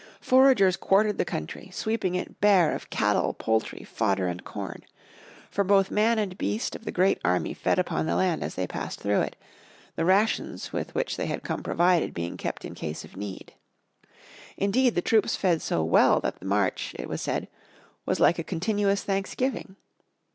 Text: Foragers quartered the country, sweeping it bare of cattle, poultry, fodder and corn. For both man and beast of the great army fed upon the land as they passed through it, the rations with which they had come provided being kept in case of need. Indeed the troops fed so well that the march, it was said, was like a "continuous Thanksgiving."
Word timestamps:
Foragers 0.19 0.77
quartered 0.77 1.19
the 1.19 1.25
country, 1.25 1.69
sweeping 1.71 2.15
it 2.15 2.41
bare 2.41 2.73
of 2.73 2.89
cattle, 2.89 3.35
poultry, 3.35 3.83
fodder 3.83 4.25
and 4.25 4.43
corn. 4.43 4.81
For 5.51 5.63
both 5.63 5.91
man 5.91 6.17
and 6.17 6.39
beast 6.39 6.75
of 6.75 6.85
the 6.85 6.91
great 6.91 7.19
army 7.23 7.53
fed 7.53 7.77
upon 7.77 8.07
the 8.07 8.15
land 8.15 8.43
as 8.43 8.55
they 8.55 8.65
passed 8.65 8.99
through 8.99 9.21
it, 9.21 9.35
the 9.95 10.03
rations 10.03 10.73
with 10.73 10.95
which 10.95 11.17
they 11.17 11.27
had 11.27 11.43
come 11.43 11.61
provided 11.61 12.15
being 12.15 12.35
kept 12.35 12.65
in 12.65 12.73
case 12.73 13.05
of 13.05 13.15
need. 13.15 13.53
Indeed 14.57 14.95
the 14.95 15.03
troops 15.03 15.35
fed 15.35 15.61
so 15.61 15.83
well 15.83 16.19
that 16.21 16.39
the 16.39 16.45
march, 16.45 16.95
it 16.97 17.07
was 17.07 17.21
said, 17.21 17.47
was 18.03 18.19
like 18.19 18.39
a 18.39 18.43
"continuous 18.43 19.03
Thanksgiving." 19.03 19.75